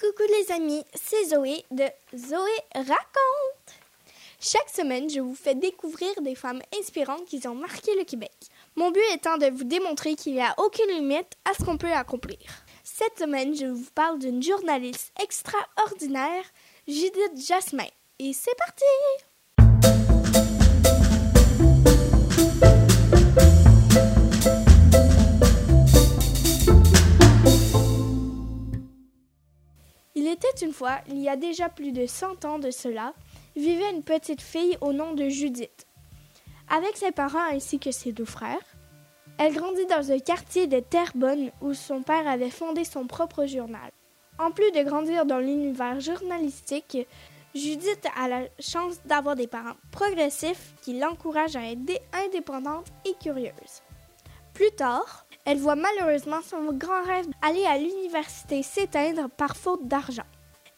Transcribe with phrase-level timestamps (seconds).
[0.00, 1.82] Coucou les amis, c'est Zoé de
[2.16, 3.74] Zoé Raconte.
[4.38, 8.30] Chaque semaine, je vous fais découvrir des femmes inspirantes qui ont marqué le Québec.
[8.76, 11.90] Mon but étant de vous démontrer qu'il n'y a aucune limite à ce qu'on peut
[11.90, 12.38] accomplir.
[12.84, 16.44] Cette semaine, je vous parle d'une journaliste extraordinaire,
[16.86, 17.88] Judith Jasmin.
[18.20, 20.17] Et c'est parti!
[30.38, 33.12] Était une fois, il y a déjà plus de 100 ans de cela,
[33.56, 35.86] vivait une petite fille au nom de Judith.
[36.68, 38.76] Avec ses parents ainsi que ses deux frères,
[39.38, 43.90] elle grandit dans un quartier de Terrebonne où son père avait fondé son propre journal.
[44.38, 46.98] En plus de grandir dans l'univers journalistique,
[47.54, 51.80] Judith a la chance d'avoir des parents progressifs qui l'encouragent à être
[52.12, 53.82] indépendante et curieuse.
[54.54, 60.26] Plus tard, elle voit malheureusement son grand rêve aller à l'université s'éteindre par faute d'argent.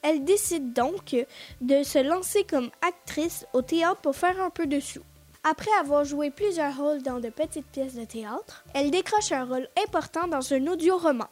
[0.00, 1.16] Elle décide donc
[1.60, 5.02] de se lancer comme actrice au théâtre pour faire un peu de sous.
[5.42, 9.68] Après avoir joué plusieurs rôles dans de petites pièces de théâtre, elle décroche un rôle
[9.84, 11.26] important dans un audio-roman.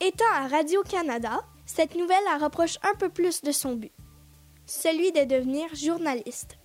[0.00, 3.92] Étant à Radio-Canada, cette nouvelle la rapproche un peu plus de son but,
[4.64, 6.56] celui de devenir journaliste.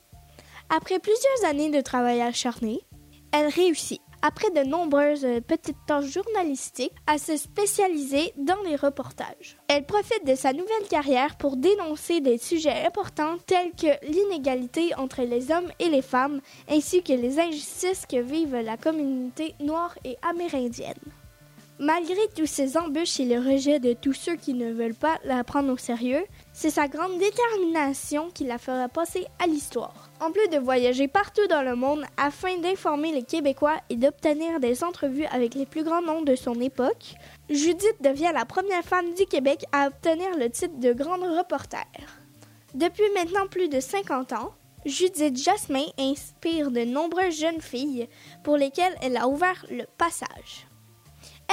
[0.70, 2.80] Après plusieurs années de travail acharné,
[3.34, 9.58] elle réussit après de nombreuses petites tâches journalistiques, à se spécialiser dans les reportages.
[9.68, 15.22] Elle profite de sa nouvelle carrière pour dénoncer des sujets importants tels que l'inégalité entre
[15.22, 20.18] les hommes et les femmes, ainsi que les injustices que vivent la communauté noire et
[20.22, 21.13] amérindienne.
[21.80, 25.44] Malgré tous ces embûches et le rejet de tous ceux qui ne veulent pas la
[25.44, 30.10] prendre au sérieux, c'est sa grande détermination qui la fera passer à l'histoire.
[30.22, 34.84] En plus de voyager partout dans le monde afin d'informer les Québécois et d'obtenir des
[34.84, 37.16] entrevues avec les plus grands noms de son époque,
[37.50, 41.88] Judith devient la première femme du Québec à obtenir le titre de grande reporter.
[42.76, 44.54] Depuis maintenant plus de 50 ans,
[44.86, 48.08] Judith Jasmin inspire de nombreuses jeunes filles
[48.44, 50.68] pour lesquelles elle a ouvert le passage.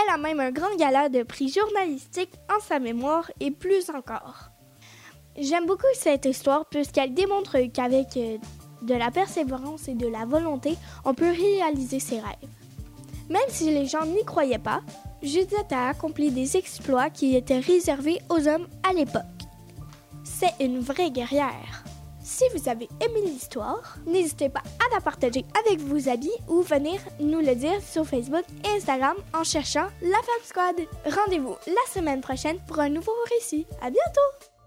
[0.01, 4.51] Elle a même un grand gala de prix journalistique en sa mémoire et plus encore.
[5.37, 8.39] J'aime beaucoup cette histoire puisqu'elle démontre qu'avec euh,
[8.83, 12.49] de la persévérance et de la volonté, on peut réaliser ses rêves.
[13.29, 14.81] Même si les gens n'y croyaient pas,
[15.23, 19.23] Judith a accompli des exploits qui étaient réservés aux hommes à l'époque.
[20.25, 21.85] C'est une vraie guerrière.
[22.31, 27.01] Si vous avez aimé l'histoire, n'hésitez pas à la partager avec vos amis ou venir
[27.19, 30.77] nous le dire sur Facebook et Instagram en cherchant La Femme Squad.
[31.05, 33.67] Rendez-vous la semaine prochaine pour un nouveau récit.
[33.83, 34.60] À bientôt!